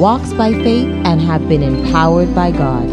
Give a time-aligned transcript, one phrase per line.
[0.00, 2.88] walks by faith, and have been empowered by God.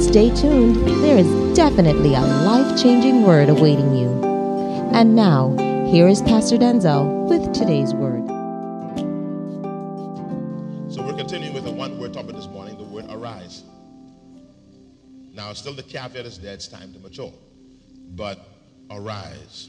[0.00, 4.08] Stay tuned, there is definitely a life changing word awaiting you.
[4.92, 5.56] And now,
[5.90, 8.28] here is Pastor Denczil with today's word.
[10.88, 13.64] So we're continuing with a one word topic this morning the word arise.
[15.34, 17.32] Now, still the caveat is there, it's time to mature.
[18.14, 18.38] But
[18.88, 19.68] arise.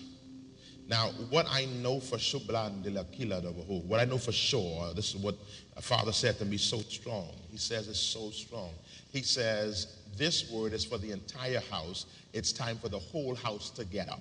[0.92, 5.36] Now, what I know for sure, what I know for sure, this is what
[5.78, 7.30] a father said to me so strong.
[7.50, 8.72] He says it's so strong.
[9.14, 12.08] He says, This word is for the entire house.
[12.34, 14.20] It's time for the whole house to get up.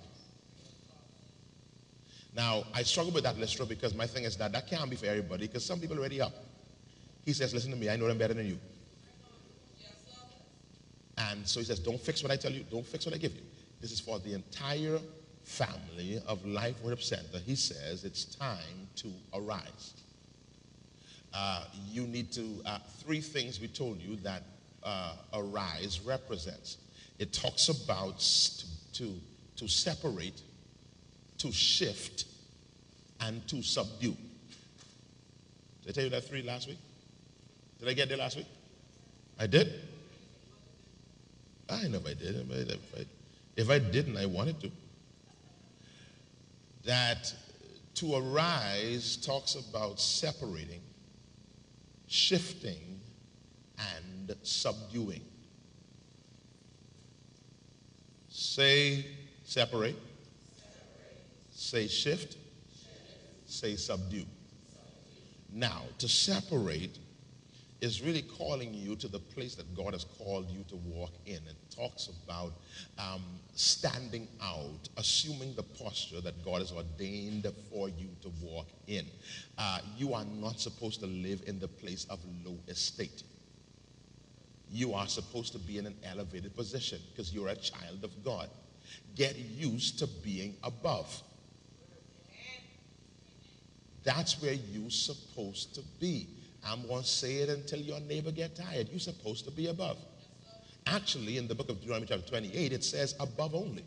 [2.36, 5.06] Now, I struggle with that, Lester, because my thing is that that can't be for
[5.06, 6.34] everybody, because some people are already up.
[7.24, 8.58] He says, Listen to me, I know them better than you.
[11.18, 13.34] And so he says, Don't fix what I tell you, don't fix what I give
[13.34, 13.42] you.
[13.80, 15.00] This is for the entire
[15.44, 19.94] family of Life Worship Center, he says it's time to arise.
[21.32, 24.42] Uh, you need to, uh, three things we told you that
[24.82, 26.78] uh, arise represents.
[27.18, 29.14] It talks about to, to,
[29.56, 30.40] to separate,
[31.38, 32.24] to shift,
[33.20, 34.16] and to subdue.
[35.82, 36.78] Did I tell you that three last week?
[37.78, 38.46] Did I get there last week?
[39.38, 39.72] I did?
[41.68, 42.50] I know I did.
[42.50, 43.04] If I,
[43.56, 44.70] if I didn't, I wanted to
[46.84, 47.32] that
[47.94, 50.80] to arise talks about separating,
[52.06, 53.00] shifting,
[53.78, 55.22] and subduing.
[58.28, 59.06] Say
[59.44, 59.96] separate.
[59.96, 59.96] separate.
[61.52, 62.32] Say shift.
[62.32, 62.36] shift.
[63.46, 64.20] Say subdue.
[64.20, 64.26] subdue.
[65.52, 66.98] Now, to separate
[67.80, 71.36] is really calling you to the place that God has called you to walk in.
[71.36, 72.52] It talks about
[72.98, 73.22] um,
[73.54, 79.06] standing out, assuming the posture that God has ordained for you to walk in.
[79.56, 83.22] Uh, you are not supposed to live in the place of low estate.
[84.70, 88.50] You are supposed to be in an elevated position because you're a child of God.
[89.16, 91.22] Get used to being above.
[94.04, 96.28] That's where you're supposed to be.
[96.64, 98.88] I'm going to say it until your neighbor get tired.
[98.90, 99.98] You're supposed to be above.
[100.86, 103.84] Actually, in the book of Deuteronomy chapter 28, it says above only.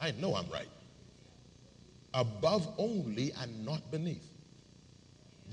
[0.00, 0.68] I know I'm right.
[2.14, 4.26] Above only and not beneath.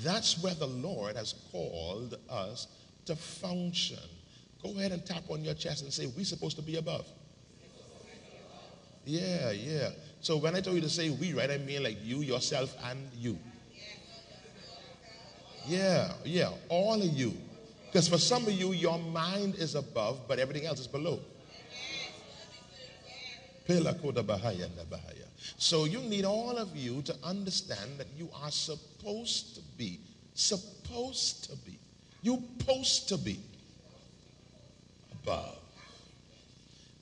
[0.02, 2.68] That's where the Lord has called us
[3.06, 4.00] to function.
[4.64, 7.06] Go ahead and tap on your chest and say, We're supposed to be above.
[9.06, 9.90] Yeah, yeah.
[10.22, 13.10] So when I told you to say we, right, I mean like you, yourself, and
[13.18, 13.38] you.
[15.68, 17.34] Yeah, yeah, all of you.
[17.88, 21.20] Because for some of you, your mind is above, but everything else is below.
[25.58, 30.00] So you need all of you to understand that you are supposed to be,
[30.34, 31.78] supposed to be,
[32.22, 33.40] you supposed to be
[35.24, 35.58] above.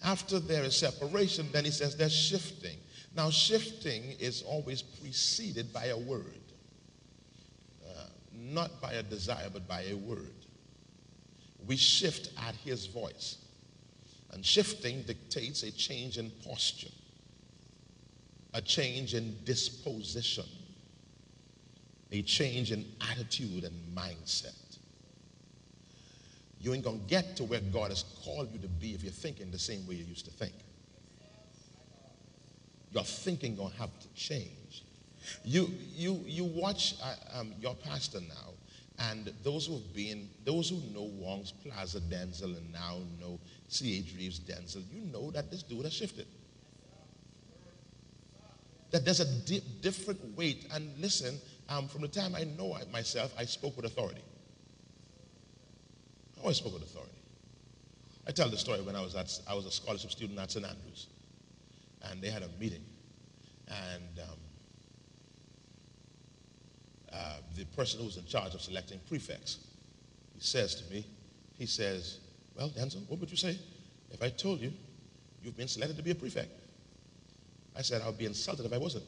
[0.03, 2.77] After there is separation, then he says there's shifting.
[3.15, 6.23] Now, shifting is always preceded by a word
[8.37, 10.33] not by a desire, but by a word.
[11.65, 13.37] We shift at his voice.
[14.31, 16.91] And shifting dictates a change in posture,
[18.53, 20.43] a change in disposition,
[22.11, 24.53] a change in attitude and mindset.
[26.59, 29.11] You ain't going to get to where God has called you to be if you're
[29.11, 30.53] thinking the same way you used to think.
[32.91, 34.83] Your thinking going to have to change.
[35.43, 38.53] You, you, you watch uh, um, your pastor now,
[38.99, 44.13] and those who've been, those who know Wong's Plaza Denczil and now know C.H.
[44.17, 46.25] Reeves Denczil, you know that this dude has shifted.
[48.91, 50.67] That there's a di- different weight.
[50.73, 51.39] And listen,
[51.69, 54.21] um, from the time I know myself, I spoke with authority.
[56.37, 57.11] I always spoke with authority.
[58.27, 60.65] I tell the story when I was at, I was a scholarship student at St.
[60.65, 61.07] Andrews,
[62.03, 62.83] and they had a meeting,
[63.69, 64.37] and um,
[67.57, 69.57] the person who's in charge of selecting prefects.
[70.35, 71.05] He says to me,
[71.57, 72.19] he says,
[72.55, 73.57] Well, Denczil, what would you say
[74.11, 74.71] if I told you
[75.43, 76.51] you've been selected to be a prefect?
[77.75, 79.03] I said, I would be insulted if I wasn't.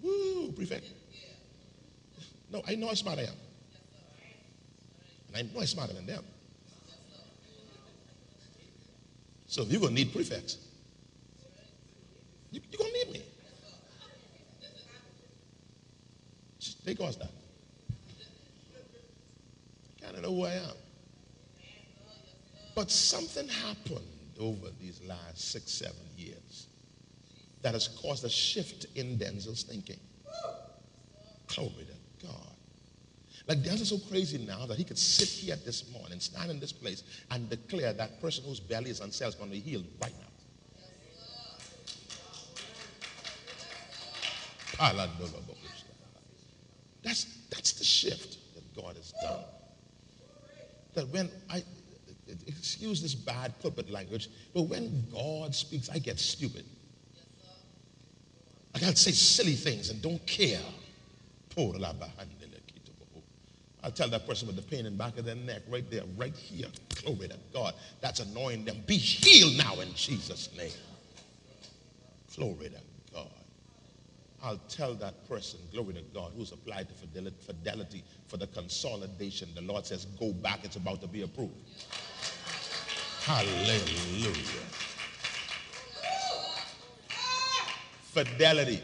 [0.00, 0.86] Woo, prefect.
[2.50, 3.28] No, I know how smart I am.
[5.28, 6.24] And I know I'm smarter than them.
[9.48, 10.58] So you're going to need prefects.
[12.52, 13.22] You, are going to need me.
[16.84, 17.30] Take us that.
[20.00, 20.76] I kind of know who I am.
[22.74, 24.06] But something happened
[24.38, 26.66] over these last six, seven years
[27.62, 29.98] that has caused a shift in Denczil's thinking.
[31.48, 31.86] Glory
[32.20, 32.57] to God.
[33.48, 36.70] Like Denczil's so crazy now that he could sit here this morning, stand in this
[36.70, 40.12] place, and declare that person whose belly is unsettled is going to be healed right
[40.20, 40.26] now.
[47.02, 49.40] That's, that's the shift that God has done.
[50.94, 51.64] That when I,
[52.46, 56.66] excuse this bad pulpit language, but when God speaks, I get stupid.
[58.74, 60.60] I to say silly things and don't care.
[63.84, 66.02] I'll tell that person with the pain in the back of their neck right there,
[66.16, 66.66] right here.
[67.02, 67.74] Glory to God.
[68.00, 68.82] That's annoying them.
[68.86, 70.72] Be healed now in Jesus' name.
[72.36, 72.80] Glory to
[73.14, 73.26] God.
[74.42, 76.94] I'll tell that person, glory to God, who's applied to
[77.44, 79.48] fidelity for the consolidation.
[79.54, 81.54] The Lord says, go back, it's about to be approved.
[83.22, 84.32] Hallelujah.
[88.02, 88.80] Fidelity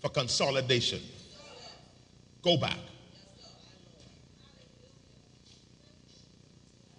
[0.00, 1.00] for consolidation.
[2.42, 2.76] Go back.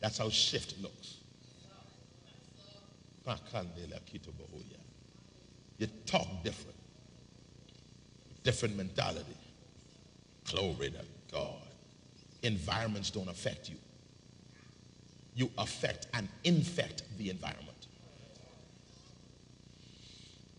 [0.06, 1.16] That's how shift looks.
[5.80, 6.78] You talk different.
[8.44, 9.36] Different mentality.
[10.52, 11.00] Glory to
[11.32, 11.56] God.
[12.44, 13.78] Environments don't affect you.
[15.34, 17.65] You affect and infect the environment.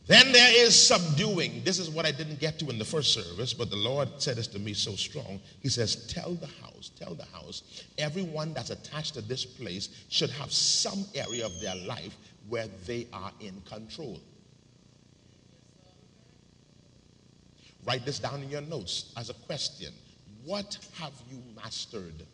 [0.07, 1.65] Then there is subduing.
[1.65, 4.37] This is what I didn't get to in the first service, but the Lord said
[4.37, 5.41] this to me so strong.
[5.63, 10.31] He says, Tell the house, tell the house, everyone that's attached to this place should
[10.31, 12.17] have some area of their life
[12.49, 14.21] where they are in control.
[17.85, 19.93] Write this down in your notes as a question.
[20.45, 22.27] What have you mastered?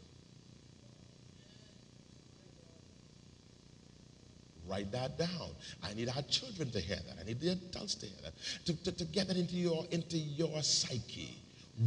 [4.73, 5.51] Write that down.
[5.83, 7.17] I need our children to hear that.
[7.21, 8.33] I need the adults to hear that.
[8.65, 11.37] To, to, to get that into your, into your psyche.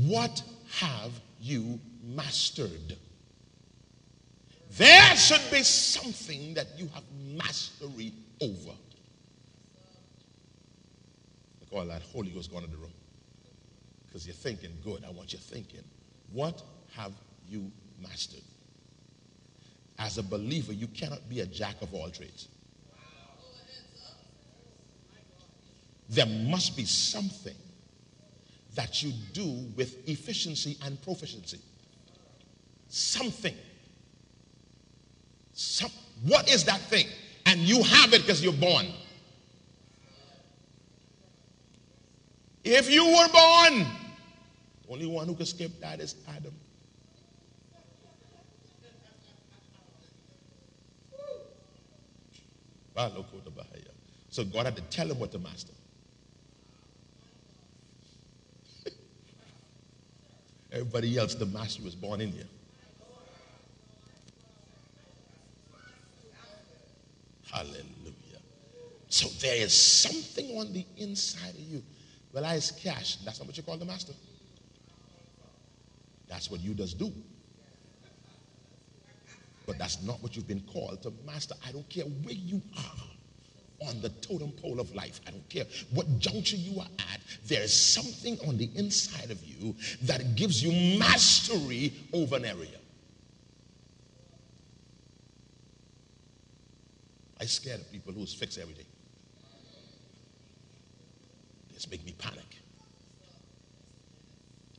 [0.06, 0.44] What
[0.80, 1.12] have
[1.42, 2.96] you mastered?
[4.78, 7.04] There should be something that you have
[7.36, 8.76] mastery over.
[11.62, 12.94] I call that Holy Ghost going to the room.
[14.06, 15.04] Because you're thinking good.
[15.04, 15.84] I want you thinking.
[16.32, 16.62] What
[16.96, 17.14] have
[17.50, 18.44] you mastered?
[19.98, 22.48] As a believer, you cannot be a jack of all trades.
[26.10, 27.56] There must be something
[28.76, 31.60] that you do with efficiency and proficiency.
[32.90, 33.56] Something.
[35.54, 35.92] Some,
[36.24, 37.08] what is that thing?
[37.46, 38.88] And you have it because you're born.
[42.64, 43.86] If you were born,
[44.90, 46.54] only one who can skip that is Adam.
[54.30, 55.74] So God had to tell him what to master.
[60.76, 62.44] Everybody else, the master was born in you.
[67.50, 67.82] Hallelujah.
[69.08, 71.82] So there is something on the inside of you.
[72.34, 73.16] Well, I is cash.
[73.24, 74.12] That's not what you call the master.
[76.28, 77.14] That's what you just do.
[79.66, 81.56] But that's not what you've been called to master.
[81.66, 83.15] I don't care where you are
[83.82, 85.20] on the totem pole of life.
[85.28, 89.44] I don't care what juncture you are at, there is something on the inside of
[89.44, 92.78] you that gives you mastery over an area.
[97.40, 98.86] I scare of people who fix every day.
[101.74, 102.46] This make me panic.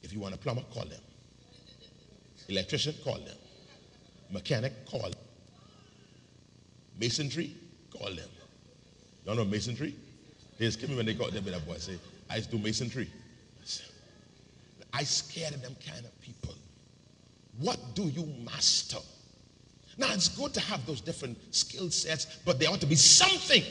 [0.02, 1.00] If you want a plumber, call them.
[2.48, 3.36] Electrician, call them.
[4.30, 5.12] Mechanic, call them.
[6.98, 7.54] Masonry,
[7.90, 8.28] call them.
[9.26, 9.94] You know masonry?
[10.58, 11.76] They just me when they got them in that boy.
[11.78, 11.98] Say,
[12.30, 13.10] I used to do masonry.
[14.92, 16.54] I scared them kind of people.
[17.58, 18.98] What do you master?
[19.98, 23.62] Now, it's good to have those different skill sets, but there ought to be something.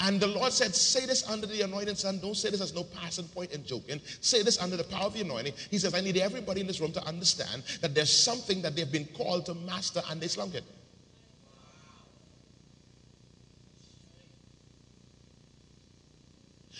[0.00, 2.18] And the Lord said, Say this under the anointing son.
[2.20, 4.00] Don't say this as no passing point and joking.
[4.20, 5.54] Say this under the power of the anointing.
[5.70, 8.90] He says, I need everybody in this room to understand that there's something that they've
[8.90, 10.64] been called to master and they slunk it.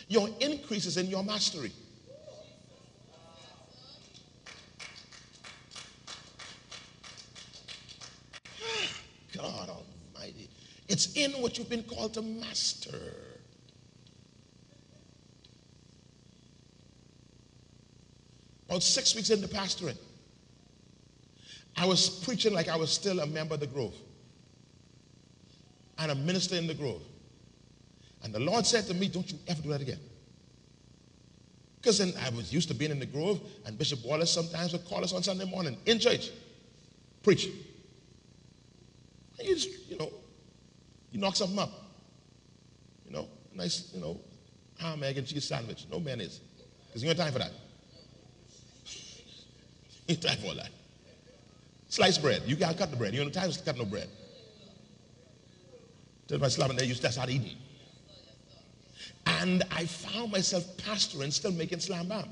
[0.08, 1.72] Your increase is in your mastery.
[9.36, 10.48] God Almighty.
[10.88, 12.98] It's in what you've been called to master.
[18.68, 19.96] About six weeks into pastoring,
[21.76, 23.94] I was preaching like I was still a member of the Grove
[25.98, 27.02] and a minister in the Grove.
[28.24, 30.00] And the Lord said to me, Don't you ever do that again.
[31.80, 34.86] Because then I was used to being in the Grove, and Bishop Wallace sometimes would
[34.86, 36.30] call us on Sunday morning in church,
[37.22, 37.50] preach.
[39.38, 40.10] And you just, you know,
[41.12, 41.70] you knock something up.
[43.06, 44.18] You know, nice, you know,
[44.78, 45.84] ham, egg, and cheese sandwich.
[45.90, 46.40] No mayonnaise.
[46.86, 47.52] Because you have time for that.
[50.08, 50.70] you have time for all that.
[51.90, 52.42] Slice bread.
[52.46, 53.12] You can't cut the bread.
[53.12, 54.08] You don't time to cut no bread.
[56.28, 57.58] Tell my slamming there, you just start eating.
[59.26, 62.28] And I found myself pastoring, still making slam bam.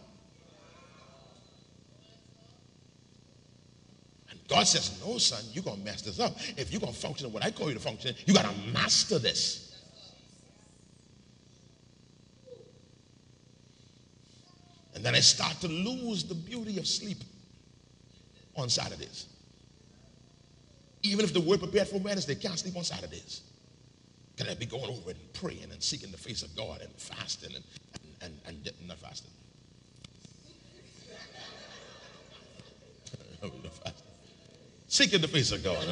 [4.31, 6.37] And God says, No, son, you're going to mess this up.
[6.57, 9.19] If you're going to function what I call you to function, you got to master
[9.19, 9.73] this.
[14.95, 17.19] And then I start to lose the beauty of sleep
[18.57, 19.27] on Saturdays.
[21.03, 23.41] Even if the word prepared for Wednesday, can't sleep on Saturdays.
[24.37, 27.55] Can I be going over and praying and seeking the face of God and fasting
[27.55, 27.65] and,
[28.23, 29.31] and, and, and not fasting?
[34.93, 35.79] seeking the face of God.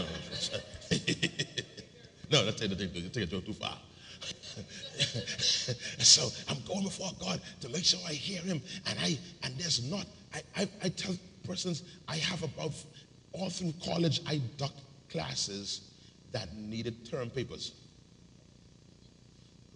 [2.30, 3.76] no, that's take it, take it too far.
[5.98, 9.82] so I'm going before God to make sure I hear Him, and I and there's
[9.90, 10.06] not.
[10.34, 11.16] I I, I tell
[11.46, 12.72] persons I have about
[13.32, 14.80] all through college I ducked
[15.10, 15.80] classes
[16.32, 17.72] that needed term papers.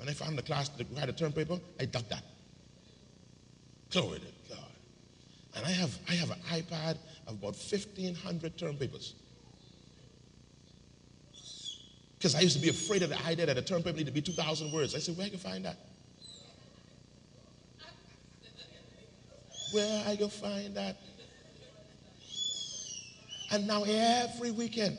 [0.04, 2.24] When I found the class that had a term paper, I ducked that.
[3.90, 4.70] Glory to God.
[5.56, 9.14] And I have, I have an iPad of about 1,500 term papers.
[12.18, 14.12] Because I used to be afraid of the idea that a term paper needed to
[14.12, 14.94] be 2,000 words.
[14.94, 15.78] I said, where can I find that?
[19.72, 20.98] Where I can find that?
[23.52, 24.98] And now every weekend,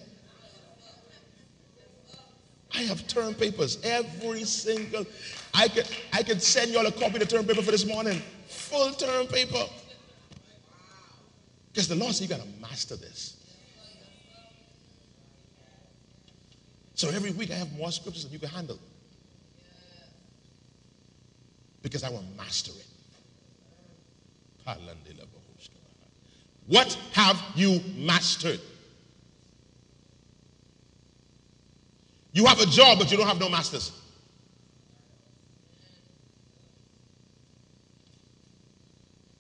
[2.78, 5.06] I have term papers, every single.
[5.54, 7.86] I could I could send you all a copy of the term paper for this
[7.86, 9.66] morning, full term paper.
[11.72, 13.38] Because the Lord said you got to master this.
[16.96, 18.80] So every week I have more scriptures than you can handle.
[21.82, 22.86] Because I want to master it.
[26.68, 28.60] What have you mastered?
[32.36, 33.94] You have a job, but you don't have no masters.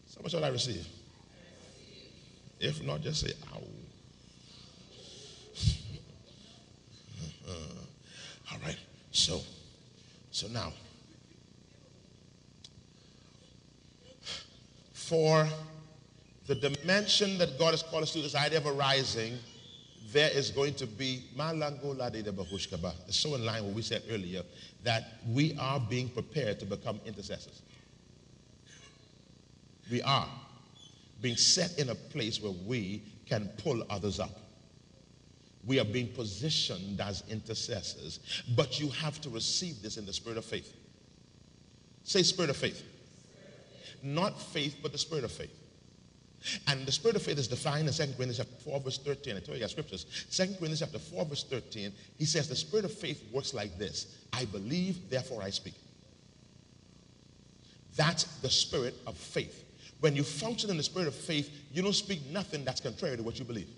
[0.07, 0.87] So much will I receive?
[2.57, 3.61] If not, just say, ow.
[7.45, 7.51] Uh,
[8.53, 8.77] all right.
[9.11, 9.41] So,
[10.31, 10.71] so now,
[14.93, 15.45] for
[16.47, 19.37] the dimension that God has called us to, this idea of arising,
[20.11, 21.23] there is going to be
[23.07, 24.43] it's so in line with what we said earlier
[24.83, 27.61] that we are being prepared to become intercessors.
[29.91, 30.27] We are
[31.21, 34.37] being set in a place where we can pull others up.
[35.65, 38.19] We are being positioned as intercessors,
[38.55, 40.71] but you have to receive this in the spirit of faith.
[42.03, 42.83] Say, spirit of faith.
[44.03, 45.64] Not faith, but the spirit of faith.
[46.67, 49.35] And the spirit of faith is defined in 2 Corinthians chapter 4, verse 13.
[49.35, 50.05] I told you guys scriptures.
[50.31, 54.17] 2 Corinthians chapter 4, verse 13, he says the spirit of faith works like this.
[54.33, 55.75] I believe, therefore I speak.
[57.95, 59.63] That's the spirit of faith.
[60.01, 63.23] When you function in the spirit of faith, you don't speak nothing that's contrary to
[63.23, 63.69] what you believe.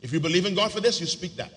[0.00, 1.52] If you believe in God for this, you speak that.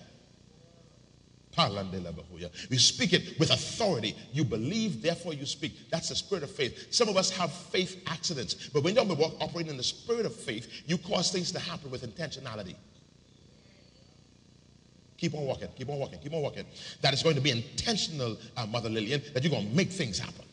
[1.56, 4.16] You speak it with authority.
[4.32, 5.90] You believe, therefore you speak.
[5.90, 6.92] That's the spirit of faith.
[6.92, 10.82] Some of us have faith accidents, but when you're operating in the spirit of faith,
[10.86, 12.74] you cause things to happen with intentionality.
[15.18, 16.64] Keep on walking, keep on walking, keep on walking.
[17.00, 20.18] That is going to be intentional, uh, Mother Lillian, that you're going to make things
[20.18, 20.44] happen.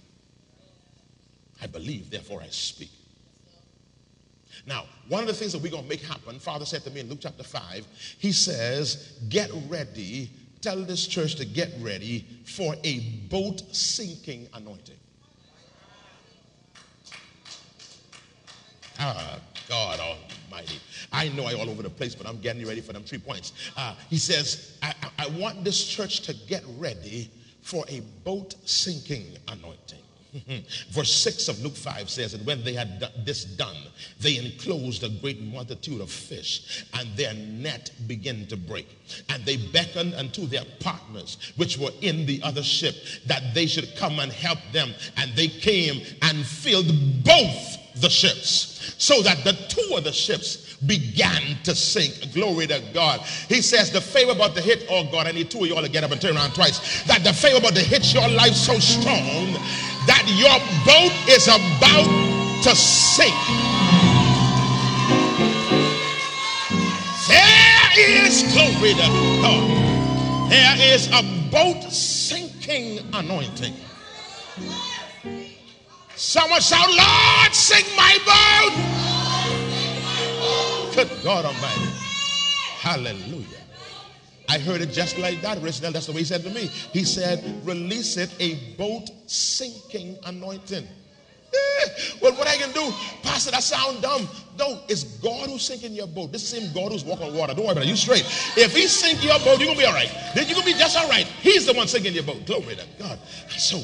[1.62, 2.92] I believe, therefore I speak.
[4.68, 7.00] Now, one of the things that we're going to make happen, Father said to me
[7.00, 7.88] in Luke chapter 5,
[8.20, 10.30] He says, Get ready.
[10.62, 13.00] Tell this church to get ready for a
[13.30, 14.98] boat sinking anointing.
[19.00, 19.40] Ah,
[19.70, 20.80] God Almighty.
[21.14, 23.54] I know I'm all over the place, but I'm getting ready for them three points.
[23.78, 29.38] Uh, he says, I, I want this church to get ready for a boat sinking
[29.48, 30.00] anointing.
[30.92, 33.76] Verse 6 of Luke 5 says, And when they had this done,
[34.20, 38.88] they enclosed a great multitude of fish, and their net began to break.
[39.30, 42.96] And they beckoned unto their partners, which were in the other ship,
[43.26, 44.94] that they should come and help them.
[45.18, 46.92] And they came and filled
[47.24, 52.34] both the ships, so that the two of the ships began to sink.
[52.34, 53.20] Glory to God.
[53.22, 55.90] He says the favor about to hit, oh God, I need two of y'all to
[55.90, 57.04] get up and turn around twice.
[57.04, 59.58] That the favor about to hit your life so strong
[60.10, 60.58] that your
[60.90, 62.10] boat is about
[62.64, 63.36] to sink.
[67.30, 69.08] There is glory to
[69.44, 70.50] God.
[70.50, 73.76] There is a boat sinking anointing.
[76.16, 78.74] Someone shout, Lord, sink my boat.
[80.96, 81.92] Good God Almighty.
[82.82, 83.59] Hallelujah.
[84.50, 85.62] I heard it just like that.
[85.62, 86.66] That's the way he said to me.
[86.92, 90.88] He said, release it a boat sinking anointing.
[92.22, 92.92] Well, what I can do,
[93.24, 94.28] Pastor, that sound dumb.
[94.58, 96.32] No, it's God who's sinking your boat.
[96.32, 97.54] This same God who's walking on water.
[97.54, 97.90] Don't worry about it.
[97.90, 98.26] You straight.
[98.58, 100.12] If he sink your boat, you're to be all right.
[100.36, 101.26] Then you're to be just all right.
[101.42, 102.46] He's the one sinking your boat.
[102.46, 103.18] Glory to God.
[103.58, 103.82] So,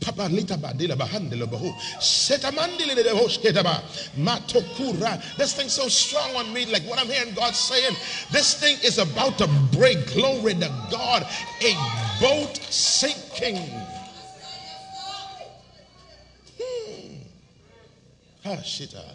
[0.00, 1.72] Papa Lita Badila Bahandela Bahu.
[1.98, 3.80] Setamandila de Hoshketaba.
[4.16, 5.36] Matokura.
[5.36, 7.96] this thing's so strong on me, like what I'm hearing God saying.
[8.30, 10.12] This thing is about to break.
[10.12, 11.26] Glory to God.
[11.62, 11.74] A
[12.20, 13.70] boat sinking.
[18.44, 19.14] Hashita.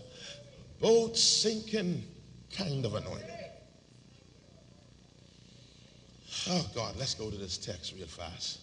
[0.80, 2.04] Boat sinking
[2.56, 3.30] kind of anointing.
[6.48, 8.60] Oh God, let's go to this text real fast.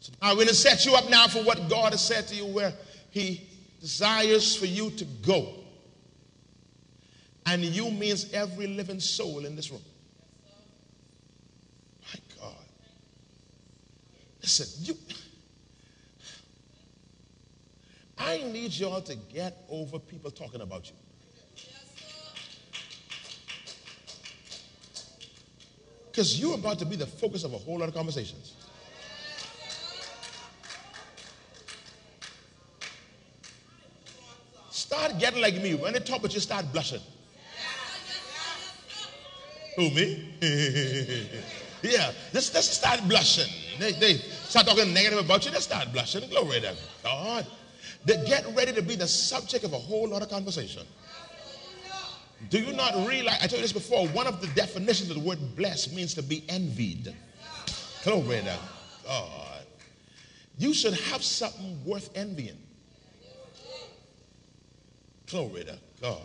[0.00, 2.46] So I'm going to set you up now for what God has said to you,
[2.46, 2.72] where
[3.10, 3.48] He
[3.80, 5.54] desires for you to go.
[7.46, 9.82] And you means every living soul in this room.
[12.12, 12.54] My God.
[14.40, 14.96] Listen, you
[18.24, 20.96] I need y'all to get over people talking about you.
[26.10, 28.54] Because you're about to be the focus of a whole lot of conversations.
[34.70, 35.74] Start getting like me.
[35.74, 37.00] When they talk about you, start blushing.
[39.76, 40.34] Who, me?
[41.82, 43.50] yeah, just, start blushing.
[43.80, 46.28] They, they start talking negative about you, they start blushing.
[46.28, 47.46] Glory to God.
[48.04, 50.82] They get ready to be the subject of a whole lot of conversation.
[52.50, 53.36] Do you not realize?
[53.36, 54.08] I told you this before.
[54.08, 57.14] One of the definitions of the word blessed means to be envied.
[58.02, 58.58] Glory to
[59.06, 59.64] God.
[60.58, 62.58] You should have something worth envying.
[65.30, 66.20] Glory to God.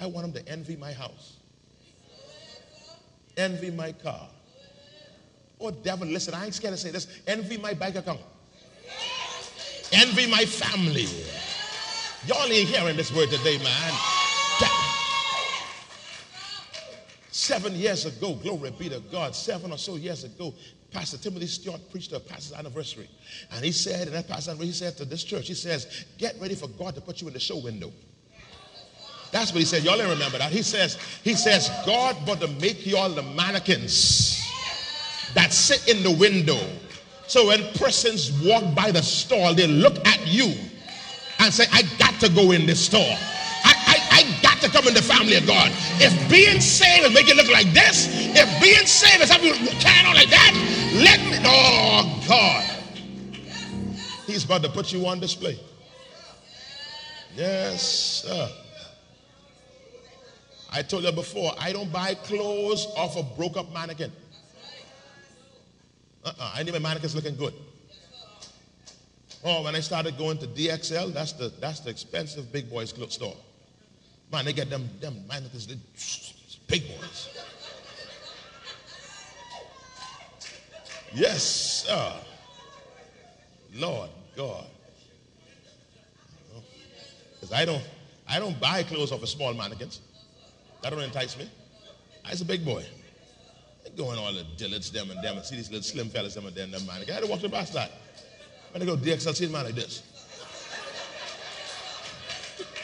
[0.00, 1.36] I want them to envy my house,
[3.36, 4.28] envy my car.
[5.60, 7.06] Oh, devil, listen, I ain't scared to say this.
[7.26, 8.20] Envy my bank account
[9.94, 11.06] envy my family.
[12.26, 13.92] Y'all ain't hearing this word today, man.
[17.30, 20.54] Seven years ago, glory be to God, seven or so years ago,
[20.92, 23.08] Pastor Timothy Stewart preached a pastor's anniversary.
[23.52, 26.36] And he said, and that pastor's anniversary, he said to this church, he says, get
[26.40, 27.92] ready for God to put you in the show window.
[29.32, 29.82] That's what he said.
[29.82, 30.52] Y'all ain't remember that.
[30.52, 34.40] He says, he says, God but to make y'all the mannequins
[35.34, 36.60] that sit in the window
[37.26, 40.54] so when persons walk by the store, they look at you
[41.40, 43.00] and say, I got to go in this store.
[43.64, 45.70] I, I, I got to come in the family of God.
[46.00, 49.70] If being saved is make it look like this, if being saved is having you
[49.80, 50.52] carrying on like that,
[50.94, 52.70] let me, oh God.
[54.26, 55.58] He's about to put you on display.
[57.36, 58.48] Yes, sir.
[60.70, 64.10] I told you before, I don't buy clothes off a broke up mannequin.
[66.44, 66.50] Uh-uh.
[66.54, 67.54] I need my mannequins looking good.
[69.42, 73.14] Oh, when I started going to DXL, that's the that's the expensive big boys clothes
[73.14, 73.36] store.
[74.32, 75.76] Man, they get them them mannequins, they,
[76.66, 77.28] big boys.
[81.14, 81.42] Yes,
[81.86, 82.12] sir.
[83.74, 84.66] Lord God.
[87.34, 87.82] Because I don't
[88.28, 90.00] I don't buy clothes off of small mannequins.
[90.82, 91.48] That don't entice me.
[92.24, 92.84] I'm a big boy
[93.96, 96.54] going all the Dillards, them and them, and see these little slim fellas, them and
[96.54, 97.02] them, them man.
[97.08, 97.90] I had to walk the bus that.
[98.72, 100.02] When they go DXL, see man like this.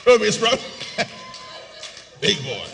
[0.07, 0.63] Remember his brother?
[2.21, 2.65] Big boy.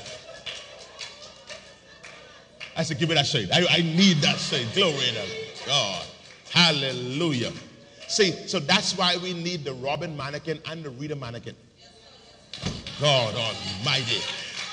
[2.77, 3.51] I said, give me that shade.
[3.53, 4.69] I, I need that shade.
[4.75, 6.07] Glory to God.
[6.51, 7.53] Hallelujah.
[8.09, 11.57] See, so that's why we need the Robin mannequin and the Rita mannequin.
[13.01, 14.21] God Almighty.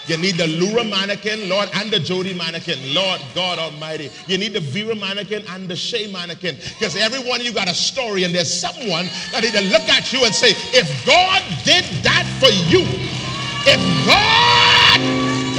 [0.06, 4.12] You need the Lura mannequin, Lord, and the Jody mannequin, Lord God Almighty.
[4.28, 6.56] You need the Vera mannequin and the Shay mannequin.
[6.56, 10.26] Because everyone you got a story, and there's someone that need to look at you
[10.26, 12.84] and say, if God did that for you,
[13.66, 15.00] if God,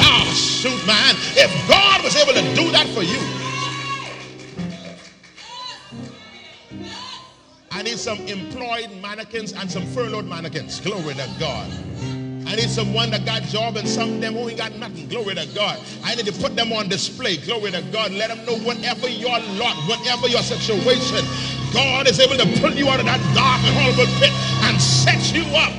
[0.04, 3.18] oh shoot, man, if God was able to do that for you,
[7.70, 10.80] I need some employed mannequins and some furloughed mannequins.
[10.80, 12.23] Glory to God.
[12.54, 15.08] I need someone that got job and some of them who ain't got nothing.
[15.08, 15.76] Glory to God.
[16.04, 17.36] I need to put them on display.
[17.36, 18.12] Glory to God.
[18.12, 21.26] Let them know whatever your lot, whatever your situation,
[21.72, 24.30] God is able to pull you out of that dark and horrible pit
[24.70, 25.72] and set you up.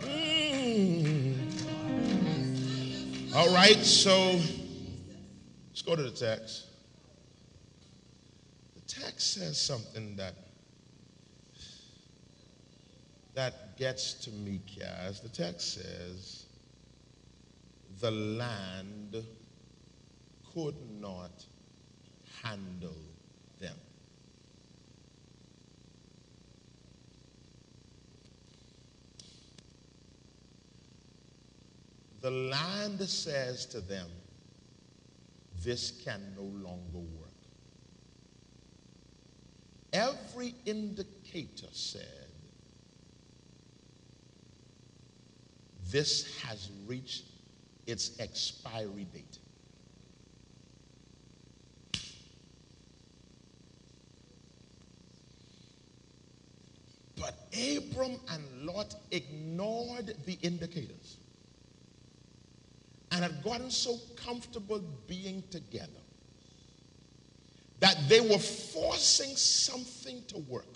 [0.00, 1.36] Mm.
[3.36, 4.40] All right, so
[5.90, 6.66] go to the text.
[8.76, 10.34] The text says something that
[13.34, 15.20] that gets to me, Kaz.
[15.20, 16.44] The text says
[18.00, 19.16] the land
[20.54, 21.44] could not
[22.40, 22.94] handle
[23.58, 23.76] them.
[32.20, 34.06] The land says to them,
[35.62, 37.28] this can no longer work.
[39.92, 42.04] Every indicator said
[45.90, 47.24] this has reached
[47.86, 49.38] its expiry date.
[57.16, 61.16] But Abram and Lot ignored the indicators
[63.10, 65.88] and had gotten so comfortable being together
[67.80, 70.66] that they were forcing something to work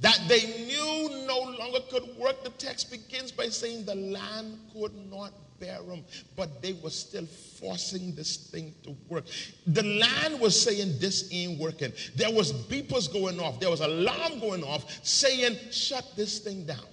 [0.00, 2.44] that they knew no longer could work.
[2.44, 6.04] The text begins by saying the land could not bear them,
[6.36, 9.24] but they were still forcing this thing to work.
[9.66, 11.92] The land was saying this ain't working.
[12.14, 13.58] There was beepers going off.
[13.58, 16.84] There was alarm going off saying shut this thing down.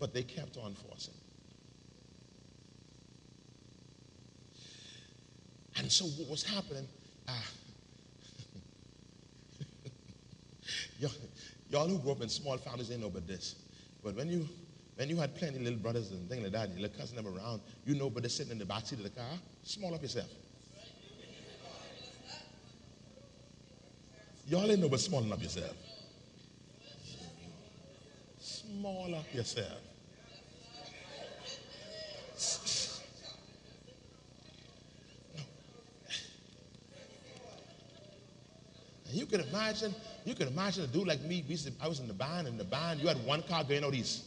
[0.00, 1.14] But they kept on forcing.
[5.76, 6.86] And so what was happening,
[7.28, 7.32] uh,
[11.70, 13.56] y'all, who grew up in small families, they know about this.
[14.02, 14.48] But when you
[14.96, 17.60] when you had plenty little brothers and things like that, your little cousin them around,
[17.84, 19.26] you know, but they're sitting in the back seat of the car,
[19.64, 20.28] small up yourself.
[24.46, 25.74] Y'all ain't know but small up yourself.
[28.38, 29.80] Small up yourself.
[39.14, 41.44] You can imagine, you can imagine a dude like me.
[41.80, 44.24] I was in the band, in the band, you had one car going out east.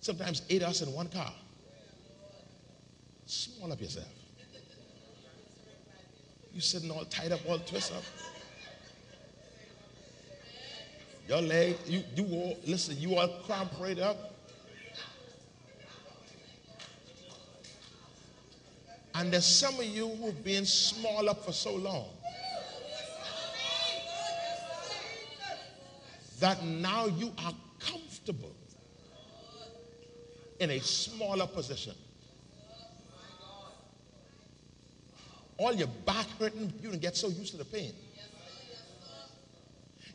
[0.00, 1.32] Sometimes eight of us in one car.
[3.26, 4.08] Small up yourself.
[6.52, 8.02] You sitting all tied up, all twisted up.
[11.26, 14.34] Your leg, you, you all, listen, you all cramp right up.
[19.14, 22.08] And there's some of you who've been small up for so long.
[26.44, 28.54] That now you are comfortable
[30.60, 31.94] in a smaller position.
[35.56, 37.94] All your back hurting, you don't get so used to the pain.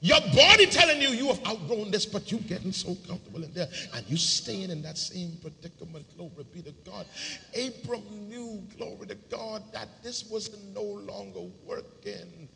[0.01, 3.67] Your body telling you you have outgrown this, but you're getting so comfortable in there,
[3.95, 6.05] and you staying in that same predicament.
[6.15, 7.07] Glory be to God.
[7.55, 12.47] Abram knew, glory to God, that this was no longer working.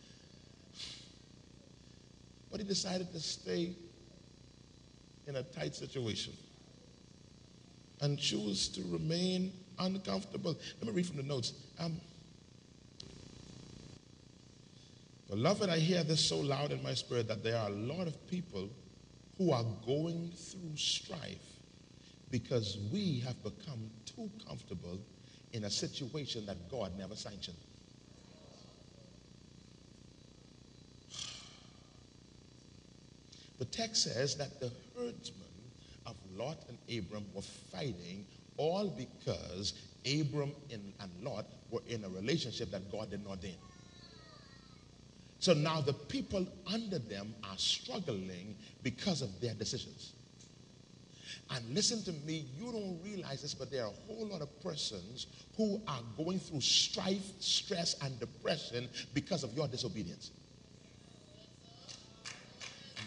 [2.54, 3.74] But he decided to stay
[5.26, 6.34] in a tight situation
[8.02, 10.56] and choose to remain uncomfortable.
[10.80, 11.54] Let me read from the notes.
[11.80, 12.00] Um,
[15.32, 18.28] Beloved, I hear this so loud in my spirit that there are a lot of
[18.28, 18.70] people
[19.40, 21.58] who are going through strife
[22.30, 25.00] because we have become too comfortable
[25.54, 27.58] in a situation that God never sanctioned.
[33.60, 35.44] The text says that the herdsmen
[36.06, 38.26] of Lot and Abram were fighting
[38.58, 39.74] All because
[40.06, 43.58] Abram and Lot were in a relationship that God did not ordain.
[45.40, 50.14] So now the people under them are struggling because of their decisions.
[51.50, 54.64] And listen to me, you don't realize this, but there are a whole lot of
[54.64, 60.32] persons who are going through strife, stress, and depression because of your disobedience.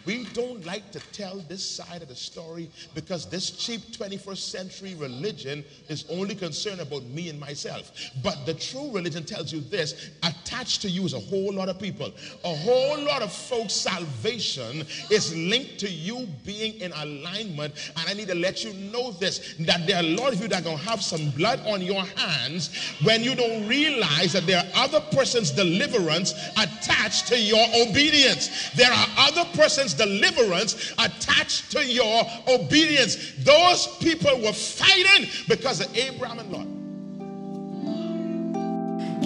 [0.06, 4.94] We don't like to tell this side of the story because this cheap 21st century
[4.94, 7.90] religion is only concerned about me and myself.
[8.22, 11.80] But the true religion tells you this attached to you is a whole lot of
[11.80, 12.12] people.
[12.44, 17.74] A whole lot of folks' salvation is linked to you being in alignment.
[17.96, 20.46] And I need to let you know this that there are a lot of you
[20.48, 24.46] that are going to have some blood on your hands when you don't realize that
[24.46, 28.70] there are other persons' deliverance attached to your obedience.
[28.76, 33.32] There are other persons' deliverance attached to your obedience.
[33.38, 36.66] Those people were fighting because of Abraham and Lot.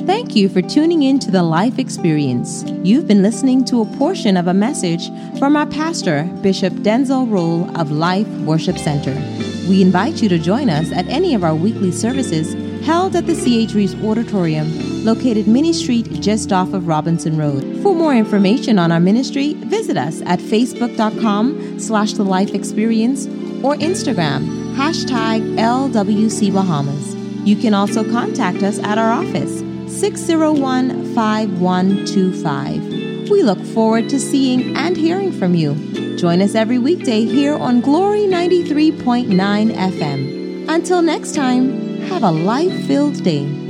[0.06, 2.64] Thank you for tuning in to the Life Experience.
[2.83, 5.06] You've been listening to a portion of a message
[5.38, 9.14] from our pastor, Bishop Denczil Rolle of Life Worship Center.
[9.68, 12.54] We invite you to join us at any of our weekly services
[12.85, 14.66] held at the CH Auditorium,
[15.04, 17.62] located Minnie Street just off of Robinson Road.
[17.82, 23.26] For more information on our ministry, visit us at facebook.com slash the life experience
[23.64, 27.14] or Instagram, hashtag LWC Bahamas.
[27.46, 29.60] You can also contact us at our office,
[30.00, 33.30] 601 5125.
[33.30, 35.74] We look forward to seeing and hearing from you.
[36.16, 40.68] Join us every weekday here on Glory 93.9 FM.
[40.68, 43.69] Until next time, have a life filled day.